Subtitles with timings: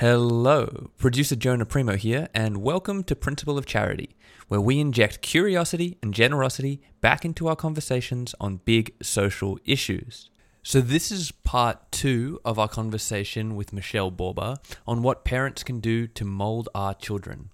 [0.00, 4.14] Hello, producer Jonah Primo here, and welcome to Principle of Charity,
[4.46, 10.28] where we inject curiosity and generosity back into our conversations on big social issues.
[10.62, 15.80] So, this is part two of our conversation with Michelle Borba on what parents can
[15.80, 17.48] do to mold our children.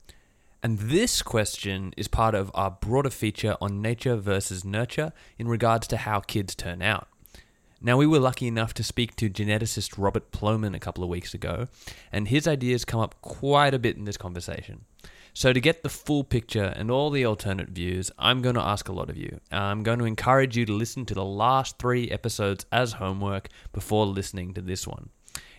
[0.64, 5.86] And this question is part of our broader feature on nature versus nurture in regards
[5.86, 7.06] to how kids turn out.
[7.84, 11.34] Now, we were lucky enough to speak to geneticist Robert Plomin a couple of weeks
[11.34, 11.66] ago,
[12.12, 14.84] and his ideas come up quite a bit in this conversation.
[15.34, 18.88] So, to get the full picture and all the alternate views, I'm going to ask
[18.88, 19.40] a lot of you.
[19.50, 24.06] I'm going to encourage you to listen to the last three episodes as homework before
[24.06, 25.08] listening to this one.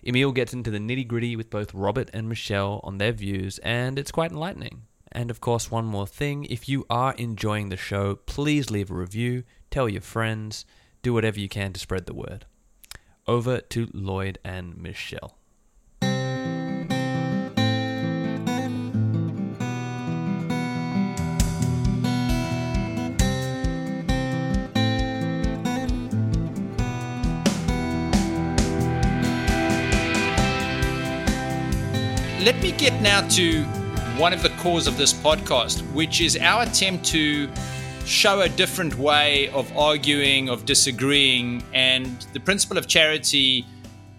[0.08, 4.00] Emil gets into the nitty gritty with both Robert and Michelle on their views, and
[4.00, 4.84] it's quite enlightening.
[5.12, 8.96] And of course, one more thing if you are enjoying the show, please leave a
[8.96, 10.66] review, tell your friends,
[11.04, 12.46] do whatever you can to spread the word.
[13.28, 15.38] Over to Lloyd and Michelle.
[32.42, 33.64] Let me get now to
[34.18, 37.50] one of the cores of this podcast, which is our attempt to
[38.06, 41.64] show a different way of arguing, of disagreeing.
[41.74, 43.66] And the principle of charity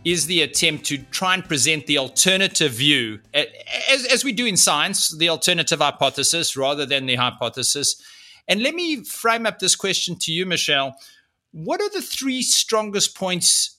[0.04, 4.56] is the attempt to try and present the alternative view, as, as we do in
[4.56, 8.00] science, the alternative hypothesis rather than the hypothesis.
[8.48, 10.96] And let me frame up this question to you, Michelle.
[11.52, 13.74] What are the three strongest points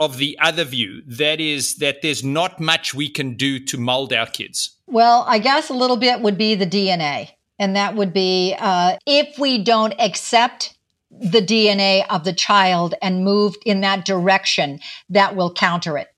[0.00, 4.12] of the other view that is that there's not much we can do to mold
[4.12, 8.12] our kids well i guess a little bit would be the dna and that would
[8.12, 10.74] be uh, if we don't accept
[11.10, 16.08] the dna of the child and move in that direction that will counter it.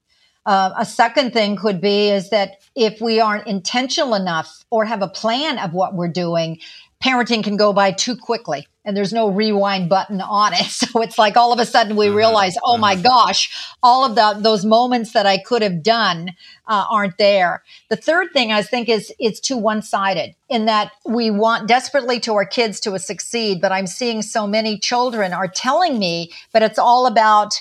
[0.47, 5.03] Uh, a second thing could be is that if we aren't intentional enough or have
[5.03, 6.59] a plan of what we're doing
[7.03, 10.67] parenting can go by too quickly and there's no rewind button on it.
[10.81, 12.17] So it's like all of a sudden we uh-huh.
[12.17, 13.03] realize, oh my uh-huh.
[13.03, 16.31] gosh, all of the, those moments that I could have done
[16.67, 17.63] uh, aren't there.
[17.91, 22.19] The third thing I think is it's too one sided in that we want desperately
[22.21, 26.63] to our kids to succeed, but I'm seeing so many children are telling me, but
[26.63, 27.61] it's all about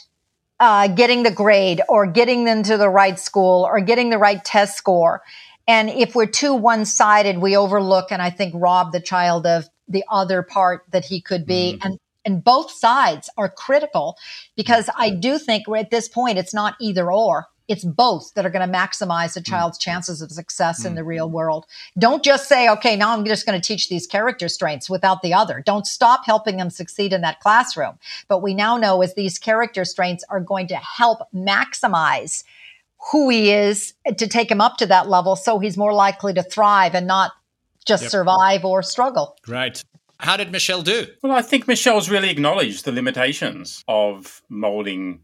[0.60, 4.44] uh, getting the grade or getting them to the right school or getting the right
[4.44, 5.22] test score.
[5.70, 9.70] And if we're too one sided, we overlook and I think rob the child of
[9.88, 11.78] the other part that he could be.
[11.78, 11.86] Mm.
[11.86, 14.18] And and both sides are critical
[14.58, 17.48] because I do think at this point it's not either or.
[17.68, 19.46] It's both that are going to maximize the mm.
[19.46, 20.88] child's chances of success mm.
[20.88, 21.36] in the real mm-hmm.
[21.36, 21.66] world.
[22.00, 25.36] Don't just say, okay, now I'm just going to teach these character strengths without the
[25.36, 25.62] other.
[25.64, 28.00] Don't stop helping them succeed in that classroom.
[28.28, 32.44] But we now know is these character strengths are going to help maximize
[33.12, 36.44] who he is to take him up to that level so he's more likely to
[36.44, 37.32] thrive and not
[37.86, 38.12] just yep.
[38.12, 39.38] survive or struggle.
[39.48, 39.82] Right.
[40.20, 41.08] How did Michelle do?
[41.24, 45.22] Well, I think Michelle's really acknowledged the limitations of molding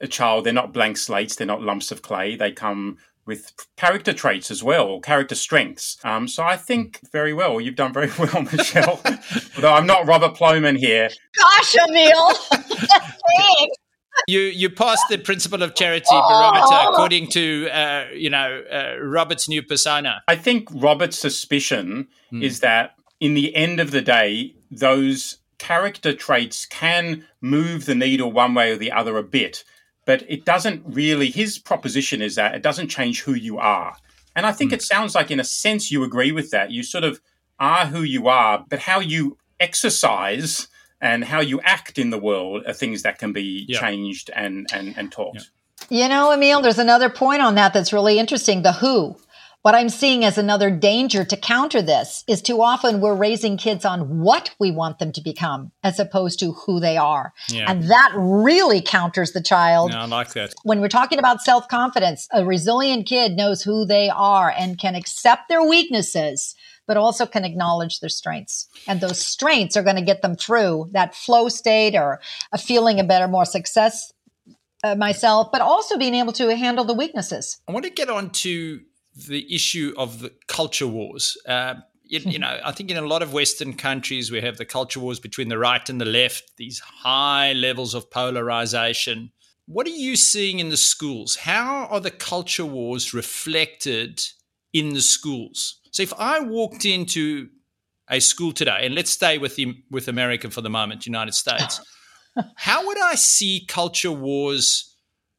[0.00, 0.44] a child.
[0.44, 2.36] They're not blank slates, they're not lumps of clay.
[2.36, 5.98] They come with character traits as well, or character strengths.
[6.02, 7.60] Um, so I think very well.
[7.60, 9.00] You've done very well, Michelle.
[9.56, 11.10] Although I'm not Robert Plomin here.
[11.36, 12.32] Gosh, Emil.
[14.26, 19.48] you you passed the principle of charity barometer according to uh, you know uh, Robert's
[19.48, 20.22] new persona.
[20.28, 22.42] I think Robert's suspicion mm.
[22.42, 28.32] is that in the end of the day, those character traits can move the needle
[28.32, 29.64] one way or the other a bit,
[30.06, 31.30] but it doesn't really.
[31.30, 33.96] His proposition is that it doesn't change who you are,
[34.34, 34.74] and I think mm.
[34.74, 36.70] it sounds like, in a sense, you agree with that.
[36.70, 37.20] You sort of
[37.58, 40.68] are who you are, but how you exercise
[41.00, 43.80] and how you act in the world are things that can be yeah.
[43.80, 45.34] changed and, and, and taught.
[45.34, 45.42] Yeah.
[45.88, 49.16] You know, Emil, there's another point on that that's really interesting the who.
[49.62, 53.84] What I'm seeing as another danger to counter this is too often we're raising kids
[53.84, 57.34] on what we want them to become as opposed to who they are.
[57.50, 57.70] Yeah.
[57.70, 59.92] And that really counters the child.
[59.92, 60.54] Yeah, I like that.
[60.62, 64.94] When we're talking about self confidence, a resilient kid knows who they are and can
[64.94, 66.54] accept their weaknesses
[66.90, 68.66] but also can acknowledge their strengths.
[68.88, 72.20] And those strengths are going to get them through that flow state or
[72.50, 74.12] a feeling of better, more success
[74.82, 77.60] uh, myself, but also being able to handle the weaknesses.
[77.68, 78.80] I want to get on to
[79.28, 81.36] the issue of the culture wars.
[81.46, 84.64] Uh, you, you, know, I think in a lot of Western countries, we have the
[84.64, 89.30] culture wars between the right and the left, these high levels of polarization.
[89.66, 91.36] What are you seeing in the schools?
[91.36, 94.24] How are the culture wars reflected
[94.72, 95.80] in the schools?
[95.90, 97.48] So if I walked into
[98.08, 101.80] a school today, and let's stay with the, with America for the moment, United States,
[102.56, 104.96] how would I see culture wars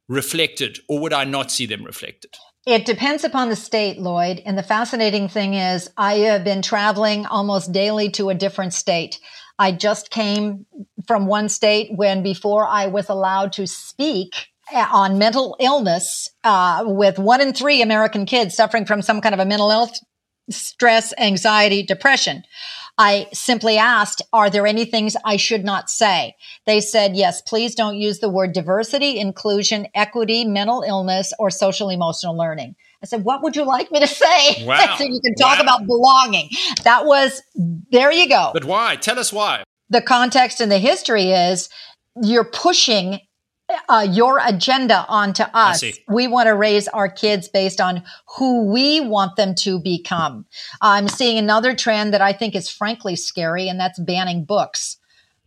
[0.08, 2.36] reflected, or would I not see them reflected?
[2.68, 4.42] It depends upon the state, Lloyd.
[4.46, 9.20] And the fascinating thing is, I have been traveling almost daily to a different state.
[9.58, 10.66] I just came
[11.08, 17.20] from one state when before I was allowed to speak on mental illness uh, with
[17.20, 20.00] one in three American kids suffering from some kind of a mental health
[20.50, 22.44] stress, anxiety, depression.
[22.98, 26.36] I simply asked, are there any things I should not say?
[26.66, 31.90] They said, yes, please don't use the word diversity, inclusion, equity, mental illness, or social
[31.90, 32.76] emotional learning.
[33.02, 34.66] I said, what would you like me to say?
[34.66, 34.96] Wow.
[34.98, 35.64] so you can talk wow.
[35.64, 36.50] about belonging.
[36.84, 38.52] That was, there you go.
[38.54, 38.96] But why?
[38.98, 39.64] Tell us why.
[39.90, 41.70] The context and the history is
[42.22, 43.20] you're pushing
[43.90, 45.84] uh, your agenda onto us.
[46.08, 48.04] We want to raise our kids based on
[48.38, 50.46] who we want them to become.
[50.82, 54.98] I'm seeing another trend that I think is frankly scary, and that's banning books.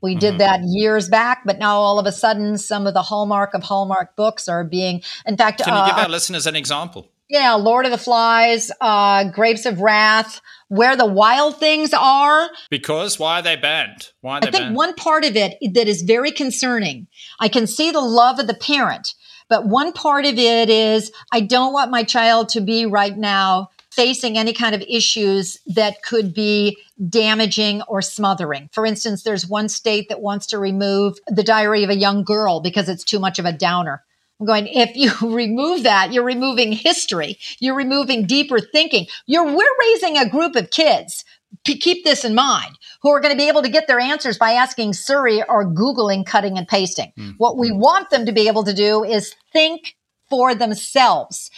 [0.00, 0.20] We mm-hmm.
[0.20, 3.62] did that years back, but now all of a sudden, some of the hallmark of
[3.62, 7.08] Hallmark books are being, in fact, can you give uh, our listeners an example?
[7.28, 12.50] Yeah, Lord of the Flies, uh, Grapes of Wrath, Where the Wild Things Are.
[12.70, 14.10] Because why are they banned?
[14.20, 14.76] Why are they I think banned?
[14.76, 17.06] one part of it that is very concerning.
[17.40, 19.14] I can see the love of the parent,
[19.48, 23.70] but one part of it is I don't want my child to be right now
[23.90, 26.76] facing any kind of issues that could be
[27.08, 28.68] damaging or smothering.
[28.72, 32.60] For instance, there's one state that wants to remove the diary of a young girl
[32.60, 34.02] because it's too much of a downer.
[34.40, 37.38] I'm going, if you remove that, you're removing history.
[37.60, 39.06] You're removing deeper thinking.
[39.26, 41.24] You're, we're raising a group of kids.
[41.64, 44.52] Keep this in mind, who are going to be able to get their answers by
[44.52, 47.12] asking Siri or Googling, cutting and pasting.
[47.18, 47.34] Mm.
[47.38, 49.94] What we want them to be able to do is think
[50.28, 51.50] for themselves.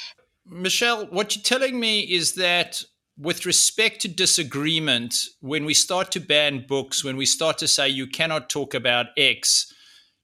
[0.45, 2.83] Michelle, what you're telling me is that
[3.19, 7.89] with respect to disagreement, when we start to ban books, when we start to say
[7.89, 9.73] you cannot talk about X,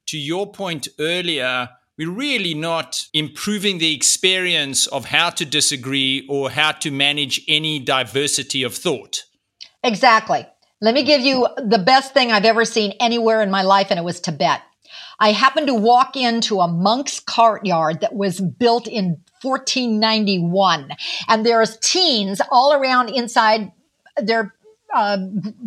[0.07, 6.51] to your point earlier, we're really not improving the experience of how to disagree or
[6.51, 9.25] how to manage any diversity of thought.
[9.85, 10.47] Exactly.
[10.81, 13.99] Let me give you the best thing I've ever seen anywhere in my life, and
[13.99, 14.63] it was Tibet.
[15.21, 20.91] I happened to walk into a monk's courtyard that was built in 1491,
[21.29, 23.71] and there's teens all around inside
[24.17, 24.55] their
[24.93, 25.19] uh,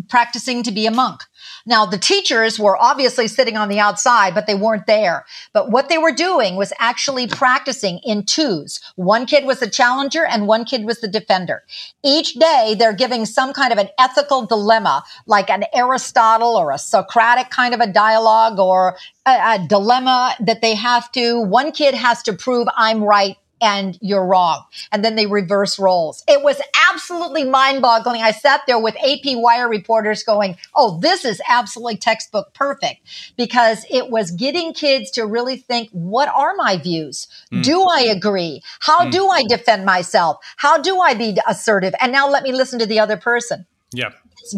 [0.10, 1.22] practicing to be a monk.
[1.66, 5.26] Now, the teachers were obviously sitting on the outside, but they weren't there.
[5.52, 8.80] But what they were doing was actually practicing in twos.
[8.96, 11.64] One kid was the challenger and one kid was the defender.
[12.04, 16.78] Each day, they're giving some kind of an ethical dilemma, like an Aristotle or a
[16.78, 21.96] Socratic kind of a dialogue or a, a dilemma that they have to, one kid
[21.96, 24.64] has to prove I'm right and you're wrong.
[24.92, 26.24] And then they reverse roles.
[26.28, 26.62] It was
[26.92, 28.22] absolutely mind boggling.
[28.22, 33.02] I sat there with AP Wire reporters going, Oh, this is absolutely textbook perfect
[33.38, 37.28] because it was getting kids to really think, what are my views?
[37.52, 37.64] Mm.
[37.64, 38.62] Do I agree?
[38.80, 39.12] How mm.
[39.12, 40.38] do I defend myself?
[40.58, 41.94] How do I be assertive?
[42.00, 43.66] And now let me listen to the other person.
[43.94, 44.10] Yeah.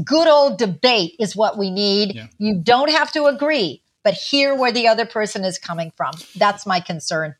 [0.04, 2.16] good old debate is what we need.
[2.16, 2.28] Yeah.
[2.40, 6.14] You don't have to agree, but hear where the other person is coming from.
[6.36, 7.36] That's my concern.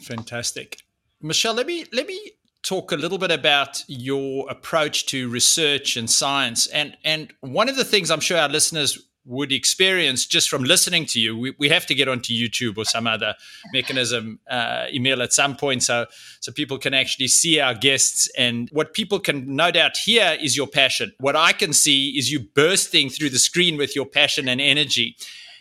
[0.00, 0.78] Fantastic.
[1.20, 2.32] Michelle, let me let me
[2.62, 6.66] talk a little bit about your approach to research and science.
[6.68, 11.06] And and one of the things I'm sure our listeners would experience just from listening
[11.06, 13.34] to you, we, we have to get onto YouTube or some other
[13.72, 16.06] mechanism, uh, Emil, at some point, so
[16.40, 18.28] so people can actually see our guests.
[18.36, 21.12] And what people can no doubt hear is your passion.
[21.18, 25.16] What I can see is you bursting through the screen with your passion and energy.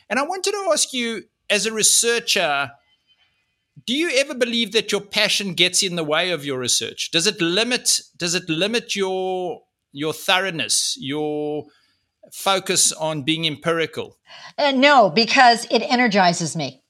[0.09, 2.71] And I wanted to ask you, as a researcher,
[3.85, 7.11] do you ever believe that your passion gets in the way of your research?
[7.11, 9.61] Does it limit does it limit your
[9.91, 11.65] your thoroughness, your
[12.33, 14.17] focus on being empirical?
[14.57, 16.80] Uh, no, because it energizes me.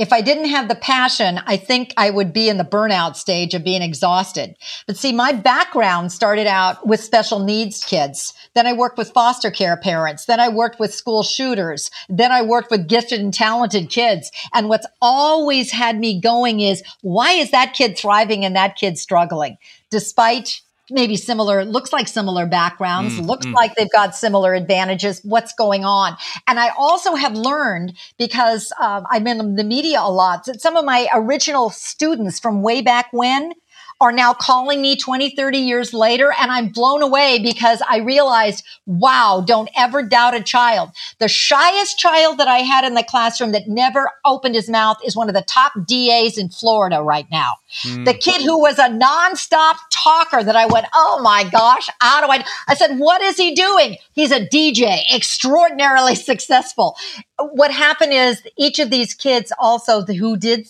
[0.00, 3.52] If I didn't have the passion, I think I would be in the burnout stage
[3.52, 4.56] of being exhausted.
[4.86, 8.32] But see, my background started out with special needs kids.
[8.54, 10.24] Then I worked with foster care parents.
[10.24, 11.90] Then I worked with school shooters.
[12.08, 14.32] Then I worked with gifted and talented kids.
[14.54, 18.96] And what's always had me going is why is that kid thriving and that kid
[18.96, 19.58] struggling?
[19.90, 23.54] Despite maybe similar, looks like similar backgrounds, mm, looks mm.
[23.54, 25.20] like they've got similar advantages.
[25.24, 26.16] What's going on?
[26.46, 30.76] And I also have learned because uh, I'm in the media a lot that some
[30.76, 33.52] of my original students from way back when
[34.00, 36.32] are now calling me 20, 30 years later.
[36.40, 40.90] And I'm blown away because I realized, wow, don't ever doubt a child.
[41.18, 45.14] The shyest child that I had in the classroom that never opened his mouth is
[45.14, 47.56] one of the top DAs in Florida right now.
[47.84, 48.04] Mm.
[48.06, 52.32] The kid who was a nonstop talker that I went, oh my gosh, how do
[52.32, 52.44] I?
[52.68, 53.96] I said, what is he doing?
[54.12, 56.96] He's a DJ, extraordinarily successful.
[57.38, 60.66] What happened is each of these kids also who did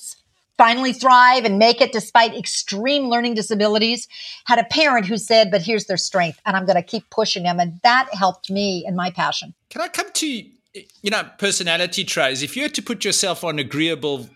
[0.61, 4.07] finally thrive and make it despite extreme learning disabilities
[4.45, 7.45] had a parent who said, but here's their strength and I'm going to keep pushing
[7.45, 7.59] them.
[7.59, 9.55] And that helped me in my passion.
[9.71, 12.43] Can I come to, you know, personality traits?
[12.43, 14.29] If you had to put yourself on agreeable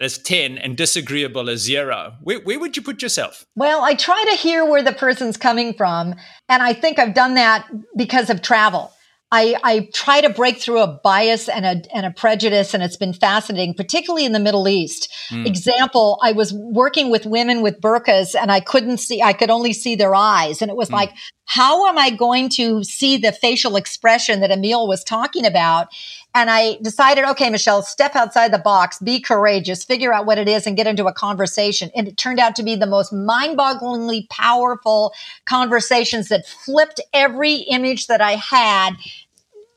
[0.00, 3.46] as 10 and disagreeable as zero, where, where would you put yourself?
[3.54, 6.16] Well, I try to hear where the person's coming from.
[6.48, 8.90] And I think I've done that because of travel.
[9.34, 12.96] I, I try to break through a bias and a, and a prejudice, and it's
[12.96, 15.12] been fascinating, particularly in the Middle East.
[15.30, 15.44] Mm.
[15.44, 19.72] Example, I was working with women with burqas and I couldn't see, I could only
[19.72, 20.62] see their eyes.
[20.62, 20.92] And it was mm.
[20.92, 21.10] like,
[21.46, 25.88] how am I going to see the facial expression that Emil was talking about?
[26.34, 30.48] And I decided, okay, Michelle, step outside the box, be courageous, figure out what it
[30.48, 31.90] is and get into a conversation.
[31.94, 35.12] And it turned out to be the most mind bogglingly powerful
[35.44, 38.94] conversations that flipped every image that I had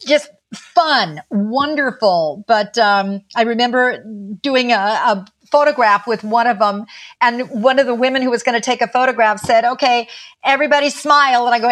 [0.06, 2.44] just fun, wonderful.
[2.48, 4.04] But um, I remember
[4.42, 6.86] doing a, a photograph with one of them
[7.22, 10.08] and one of the women who was going to take a photograph said okay
[10.44, 11.72] everybody smile and i go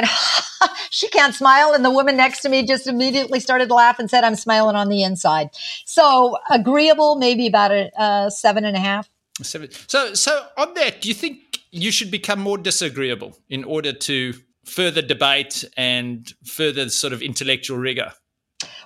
[0.89, 4.09] she can't smile and the woman next to me just immediately started to laugh and
[4.09, 5.49] said i'm smiling on the inside
[5.85, 9.09] so agreeable maybe about a, a seven and a half
[9.41, 9.69] seven.
[9.87, 14.33] so so on that do you think you should become more disagreeable in order to
[14.65, 18.11] further debate and further sort of intellectual rigor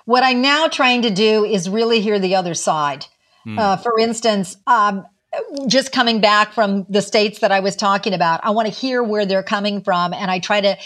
[0.04, 3.06] what I'm now trying to do is really hear the other side.
[3.46, 3.58] Mm.
[3.58, 5.06] Uh, for instance, um,
[5.66, 9.02] just coming back from the states that I was talking about, I want to hear
[9.02, 10.12] where they're coming from.
[10.12, 10.76] And I try to,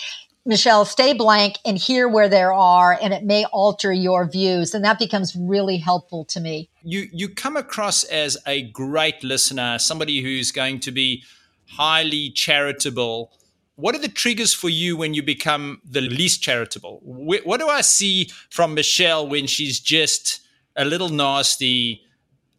[0.45, 4.75] Michelle, stay blank and hear where they are, and it may alter your views.
[4.75, 6.69] And that becomes really helpful to me.
[6.83, 11.25] You, you come across as a great listener, somebody who's going to be
[11.67, 13.33] highly charitable
[13.77, 17.01] what are the triggers for you when you become the least charitable?
[17.03, 20.41] What do I see from Michelle when she's just
[20.77, 22.03] a little nasty,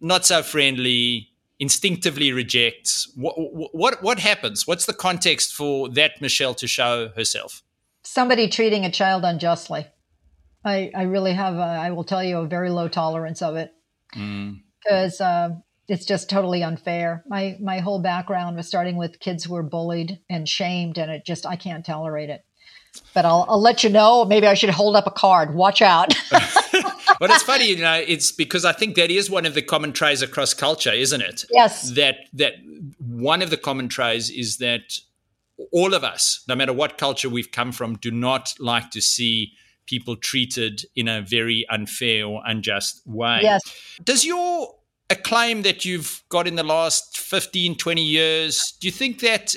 [0.02, 1.30] not so friendly,
[1.60, 3.12] instinctively rejects?
[3.16, 4.68] What, what, what happens?
[4.68, 7.64] What's the context for that Michelle to show herself?
[8.04, 9.88] Somebody treating a child unjustly.
[10.66, 13.72] I, I really have, a, I will tell you, a very low tolerance of it.
[14.12, 17.24] Because mm it's just totally unfair.
[17.28, 21.26] My my whole background was starting with kids who were bullied and shamed, and it
[21.26, 22.44] just I can't tolerate it.
[23.14, 24.26] But I'll I'll let you know.
[24.26, 25.54] Maybe I should hold up a card.
[25.54, 26.14] Watch out.
[27.20, 29.94] but it's funny, you know, it's because I think that is one of the common
[29.94, 31.46] traits across culture, isn't it?
[31.52, 31.92] Yes.
[31.92, 32.56] That that
[33.00, 35.00] one of the common traits is that
[35.72, 39.54] all of us, no matter what culture we've come from, do not like to see
[39.86, 43.40] people treated in a very unfair or unjust way.
[43.44, 43.62] Yes.
[44.04, 44.76] Does your
[45.10, 49.56] a claim that you've got in the last 15, 20 years, do you think that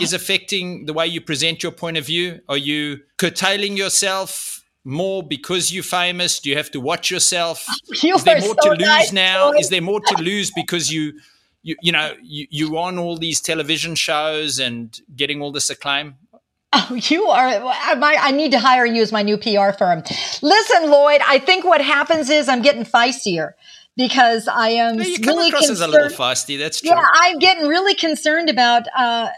[0.00, 2.40] is affecting the way you present your point of view?
[2.48, 6.40] Are you curtailing yourself more because you're famous?
[6.40, 7.66] Do you have to watch yourself?
[8.02, 9.52] You is there more so to lose nice, now?
[9.52, 11.18] Is there more to lose because you,
[11.62, 16.16] you, you know, you, you're on all these television shows and getting all this acclaim?
[16.72, 17.48] Oh, you are.
[17.64, 20.02] I need to hire you as my new PR firm.
[20.42, 21.22] Listen, Lloyd.
[21.26, 23.52] I think what happens is I'm getting feistier
[23.98, 25.92] because I am you come really across concerned.
[25.92, 26.56] as a little feisty.
[26.56, 26.90] That's true.
[26.90, 29.28] Yeah, I'm getting really concerned about uh,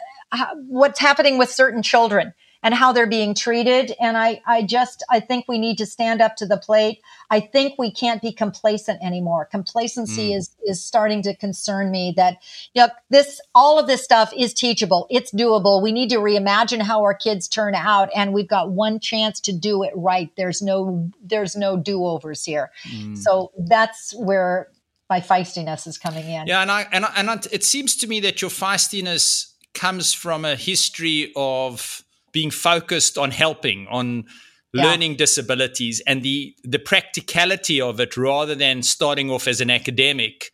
[0.68, 3.94] what's happening with certain children and how they're being treated.
[3.98, 7.00] And I, I just, I think we need to stand up to the plate.
[7.30, 9.46] I think we can't be complacent anymore.
[9.46, 10.36] Complacency mm.
[10.36, 12.36] is, is starting to concern me that,
[12.74, 15.06] you know, this, all of this stuff is teachable.
[15.08, 15.82] It's doable.
[15.82, 18.10] We need to reimagine how our kids turn out.
[18.14, 20.30] And we've got one chance to do it right.
[20.36, 22.70] There's no, there's no do overs here.
[22.90, 23.16] Mm.
[23.16, 24.68] So that's where
[25.08, 26.46] my feistiness is coming in.
[26.46, 26.60] Yeah.
[26.60, 30.44] And I, and, I, and I, it seems to me that your feistiness comes from
[30.44, 34.24] a history of, being focused on helping, on
[34.72, 34.84] yeah.
[34.84, 40.50] learning disabilities and the the practicality of it rather than starting off as an academic.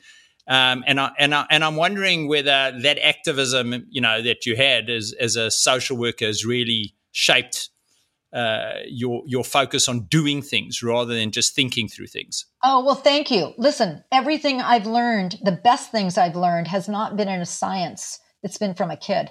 [0.49, 4.56] Um, and I and I and I'm wondering whether that activism, you know, that you
[4.56, 7.71] had as as a social worker has really shaped
[8.33, 12.47] uh, your your focus on doing things rather than just thinking through things.
[12.62, 13.54] Oh well, thank you.
[13.56, 18.18] Listen, everything I've learned, the best things I've learned, has not been in a science.
[18.42, 19.30] It's been from a kid.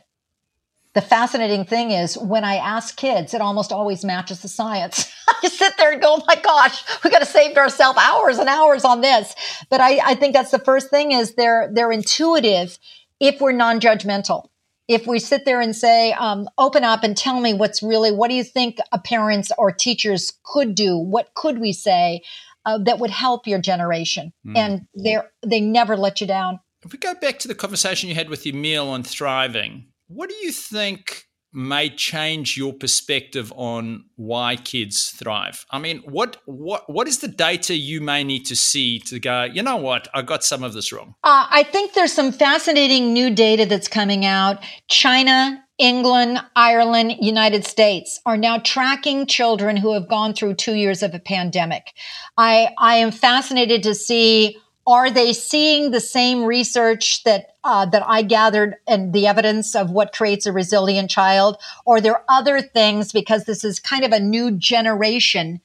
[0.96, 5.12] The fascinating thing is when I ask kids, it almost always matches the science.
[5.44, 8.48] I sit there and go, oh my gosh, we got to save ourselves hours and
[8.48, 9.36] hours on this.
[9.70, 12.80] But I, I think that's the first thing is they're, they're intuitive
[13.20, 14.48] if we're non-judgmental.
[14.88, 18.30] If we sit there and say, um, open up and tell me what's really, what
[18.30, 20.98] do you think parents or teachers could do?
[20.98, 22.22] What could we say
[22.66, 24.32] uh, that would help your generation?
[24.46, 24.58] Mm.
[24.58, 26.60] And they they never let you down.
[26.84, 30.36] If we go back to the conversation you had with Emil on thriving, what do
[30.36, 35.66] you think may change your perspective on why kids thrive?
[35.72, 39.44] I mean, what what what is the data you may need to see to go?
[39.44, 40.08] You know what?
[40.14, 41.16] I got some of this wrong.
[41.24, 44.62] Uh, I think there's some fascinating new data that's coming out.
[44.88, 45.62] China.
[45.78, 51.14] England, Ireland, United States are now tracking children who have gone through two years of
[51.14, 51.92] a pandemic.
[52.38, 58.04] I, I am fascinated to see are they seeing the same research that uh, that
[58.06, 62.62] I gathered and the evidence of what creates a resilient child, or are there other
[62.62, 65.62] things because this is kind of a new generation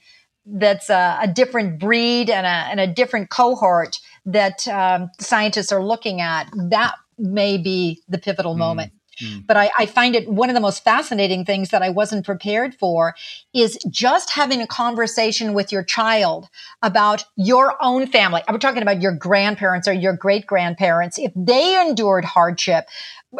[0.47, 5.85] that's a, a different breed and a, and a different cohort that um, scientists are
[5.85, 6.51] looking at?
[6.55, 8.59] That may be the pivotal mm.
[8.59, 8.93] moment.
[9.21, 9.47] Mm.
[9.47, 12.75] But I, I, find it one of the most fascinating things that I wasn't prepared
[12.75, 13.15] for
[13.53, 16.49] is just having a conversation with your child
[16.83, 18.43] about your own family.
[18.49, 21.19] I'm talking about your grandparents or your great grandparents.
[21.19, 22.89] If they endured hardship,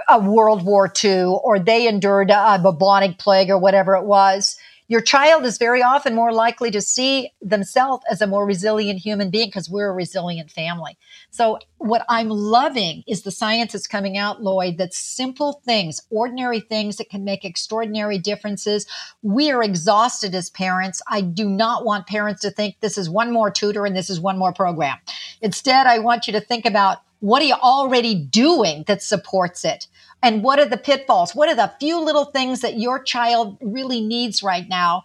[0.09, 4.57] a World War II, or they endured a bubonic plague or whatever it was,
[4.91, 9.31] your child is very often more likely to see themselves as a more resilient human
[9.31, 10.99] being because we're a resilient family.
[11.31, 16.59] So what I'm loving is the science that's coming out, Lloyd, that simple things, ordinary
[16.59, 18.85] things that can make extraordinary differences.
[19.23, 21.01] We are exhausted as parents.
[21.07, 24.19] I do not want parents to think this is one more tutor and this is
[24.19, 24.99] one more program.
[25.41, 29.87] Instead, I want you to think about what are you already doing that supports it?
[30.23, 31.35] And what are the pitfalls?
[31.35, 35.05] What are the few little things that your child really needs right now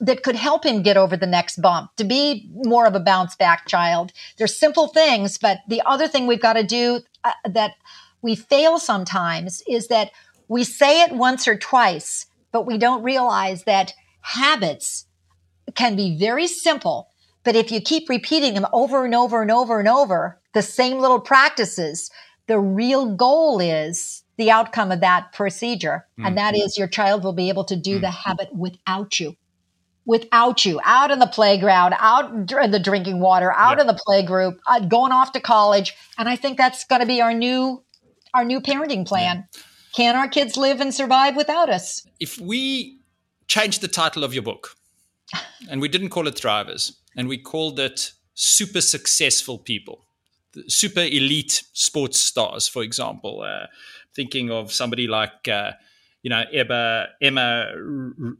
[0.00, 3.34] that could help him get over the next bump to be more of a bounce
[3.36, 4.12] back child?
[4.36, 7.74] There's simple things, but the other thing we've got to do uh, that
[8.20, 10.10] we fail sometimes is that
[10.48, 15.06] we say it once or twice, but we don't realize that habits
[15.74, 17.08] can be very simple.
[17.44, 20.98] But if you keep repeating them over and over and over and over, the same
[20.98, 22.10] little practices,
[22.46, 26.06] the real goal is the outcome of that procedure.
[26.18, 26.26] Mm-hmm.
[26.26, 28.02] And that is your child will be able to do mm-hmm.
[28.02, 29.36] the habit without you.
[30.04, 34.24] Without you, out in the playground, out in the drinking water, out in the play
[34.24, 37.84] group, uh, going off to college, and I think that's going to be our new,
[38.34, 39.46] our new parenting plan.
[39.54, 39.60] Yeah.
[39.94, 42.04] Can our kids live and survive without us?
[42.18, 42.98] If we
[43.46, 44.74] change the title of your book,
[45.70, 50.04] and we didn't call it Thrivers, and we called it Super Successful People,
[50.68, 53.42] super elite sports stars, for example.
[53.42, 53.66] Uh,
[54.14, 55.72] thinking of somebody like uh,
[56.22, 57.66] you know Emma, Emma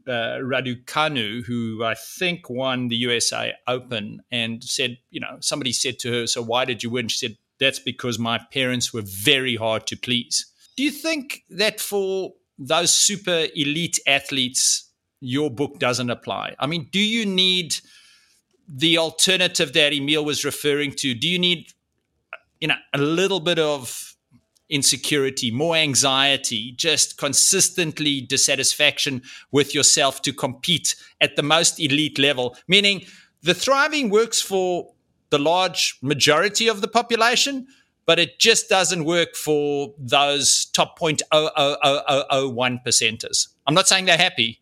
[0.07, 5.99] uh, Raducanu, who I think won the USA Open, and said, you know, somebody said
[5.99, 9.55] to her, "So why did you win?" She said, "That's because my parents were very
[9.55, 10.45] hard to please."
[10.75, 16.55] Do you think that for those super elite athletes, your book doesn't apply?
[16.59, 17.75] I mean, do you need
[18.67, 21.13] the alternative that Emil was referring to?
[21.13, 21.73] Do you need,
[22.63, 24.15] you know, a little bit of
[24.69, 29.21] insecurity, more anxiety, just consistently dissatisfaction
[29.51, 32.55] with yourself to compete at the most elite level.
[32.69, 33.05] Meaning
[33.41, 34.93] the thriving works for
[35.29, 37.67] the large majority of the population,
[38.05, 43.49] but it just doesn't work for those top 0.00001 percenters.
[43.67, 44.61] I'm not saying they're happy.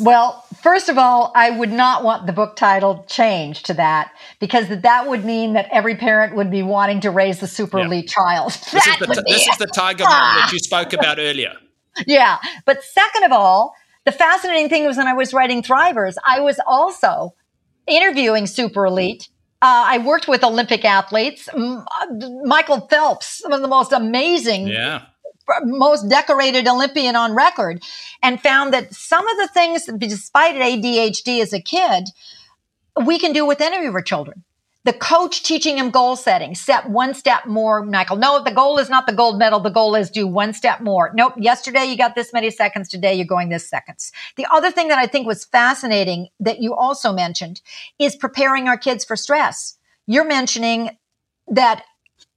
[0.00, 4.68] Well, first of all, I would not want the book title changed to that because
[4.68, 7.86] that would mean that every parent would be wanting to raise the super yeah.
[7.86, 8.52] elite child.
[8.72, 10.42] This, is the, this is the, tiger ah.
[10.42, 11.54] that you spoke about earlier.
[12.06, 12.38] Yeah.
[12.64, 16.58] But second of all, the fascinating thing was when I was writing Thrivers, I was
[16.66, 17.34] also
[17.86, 19.28] interviewing super elite.
[19.62, 21.48] Uh, I worked with Olympic athletes.
[21.48, 21.84] Uh,
[22.44, 25.06] Michael Phelps, some of the most amazing yeah
[25.62, 27.82] most decorated Olympian on record,
[28.22, 32.08] and found that some of the things, despite ADHD as a kid,
[33.04, 34.44] we can do with any of our children.
[34.84, 38.16] The coach teaching him goal setting, set one step more, Michael.
[38.16, 39.58] No, the goal is not the gold medal.
[39.58, 41.10] The goal is do one step more.
[41.14, 41.32] Nope.
[41.38, 42.90] Yesterday you got this many seconds.
[42.90, 44.12] Today you're going this seconds.
[44.36, 47.62] The other thing that I think was fascinating that you also mentioned
[47.98, 49.78] is preparing our kids for stress.
[50.06, 50.90] You're mentioning
[51.48, 51.84] that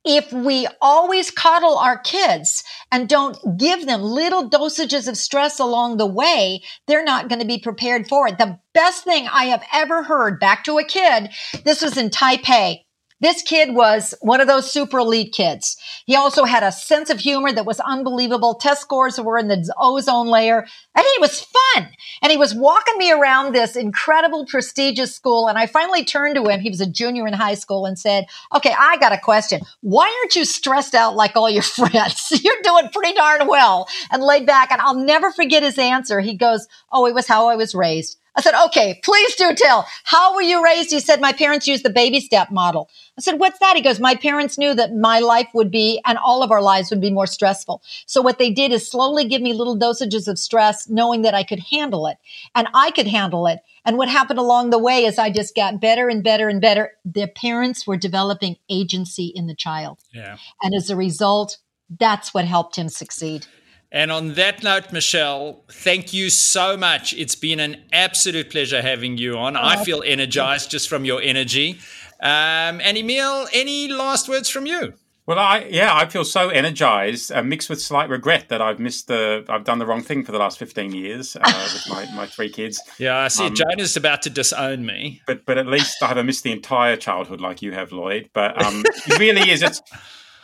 [0.07, 5.97] if we always coddle our kids and don't give them little dosages of stress along
[5.97, 8.37] the way, they're not going to be prepared for it.
[8.37, 11.29] The best thing I have ever heard back to a kid,
[11.65, 12.85] this was in Taipei.
[13.19, 15.75] This kid was one of those super elite kids.
[16.05, 18.53] He also had a sense of humor that was unbelievable.
[18.53, 21.89] Test scores were in the ozone layer and he was fun.
[22.21, 25.47] And he was walking me around this incredible prestigious school.
[25.47, 26.59] And I finally turned to him.
[26.59, 29.61] He was a junior in high school and said, okay, I got a question.
[29.81, 32.31] Why aren't you stressed out like all your friends?
[32.43, 34.71] You're doing pretty darn well and laid back.
[34.71, 36.19] And I'll never forget his answer.
[36.19, 38.19] He goes, oh, it was how I was raised.
[38.37, 39.87] I said, okay, please do tell.
[40.03, 40.91] How were you raised?
[40.91, 42.87] He said, my parents used the baby step model.
[43.17, 43.75] I said, what's that?
[43.75, 46.91] He goes, my parents knew that my life would be and all of our lives
[46.91, 47.81] would be more stressful.
[48.05, 51.43] So what they did is slowly give me little dosages of stress, knowing that I
[51.43, 52.17] could handle it
[52.53, 53.59] and I could handle it.
[53.83, 56.91] And what happened along the way is I just got better and better and better.
[57.03, 59.99] Their parents were developing agency in the child.
[60.13, 60.37] Yeah.
[60.61, 61.57] And as a result,
[61.89, 63.47] that's what helped him succeed.
[63.91, 67.13] And on that note, Michelle, thank you so much.
[67.13, 69.55] It's been an absolute pleasure having you on.
[69.55, 71.79] Oh, I feel energized just from your energy.
[72.19, 74.93] Um, and Emil, any last words from you?
[75.27, 79.07] Well, I yeah, I feel so energized, uh, mixed with slight regret that I've missed
[79.07, 82.27] the, I've done the wrong thing for the last fifteen years uh, with my, my
[82.27, 82.81] three kids.
[82.97, 83.47] Yeah, I see.
[83.47, 86.95] Um, Jonah's about to disown me, but but at least I haven't missed the entire
[86.95, 88.29] childhood like you have, Lloyd.
[88.31, 89.61] But um, it really is.
[89.61, 89.81] It's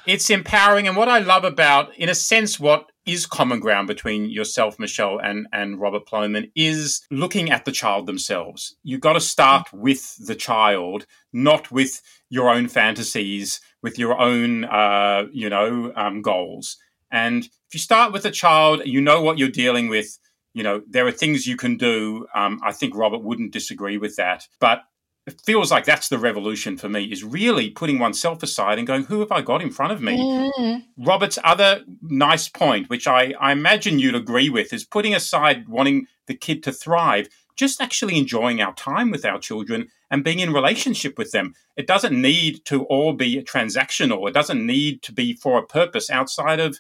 [0.05, 4.29] it's empowering, and what I love about, in a sense, what is common ground between
[4.29, 8.75] yourself, Michelle, and, and Robert Plomin is looking at the child themselves.
[8.83, 14.63] You've got to start with the child, not with your own fantasies, with your own,
[14.63, 16.77] uh, you know, um, goals.
[17.11, 20.17] And if you start with the child, you know what you're dealing with.
[20.53, 22.27] You know, there are things you can do.
[22.33, 24.47] Um, I think Robert wouldn't disagree with that.
[24.59, 24.83] But
[25.25, 29.03] it feels like that's the revolution for me is really putting oneself aside and going
[29.05, 30.17] who have i got in front of me?
[30.17, 31.05] Mm-hmm.
[31.05, 36.07] robert's other nice point which I, I imagine you'd agree with is putting aside wanting
[36.27, 40.53] the kid to thrive just actually enjoying our time with our children and being in
[40.53, 41.53] relationship with them.
[41.75, 44.27] It doesn't need to all be transactional.
[44.27, 46.79] It doesn't need to be for a purpose outside of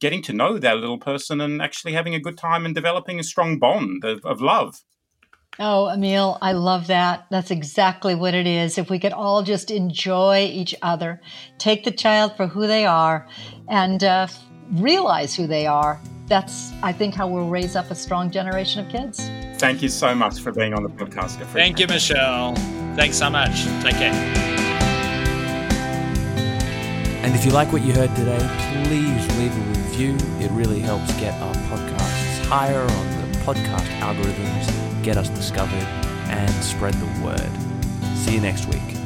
[0.00, 3.24] getting to know that little person and actually having a good time and developing a
[3.24, 4.82] strong bond of, of love
[5.58, 7.26] Oh, Emil, I love that.
[7.30, 8.76] That's exactly what it is.
[8.76, 11.20] If we could all just enjoy each other,
[11.56, 13.26] take the child for who they are,
[13.68, 14.26] and uh,
[14.72, 18.92] realize who they are, that's, I think, how we'll raise up a strong generation of
[18.92, 19.30] kids.
[19.58, 21.42] Thank you so much for being on the podcast.
[21.46, 22.54] Thank you, Michelle.
[22.94, 23.64] Thanks so much.
[23.82, 24.12] Take care.
[27.24, 28.38] And if you like what you heard today,
[28.84, 30.16] please leave a review.
[30.38, 32.88] It really helps get our podcasts higher on
[33.32, 35.86] the podcast algorithms get us discovered,
[36.30, 38.16] and spread the word.
[38.16, 39.05] See you next week.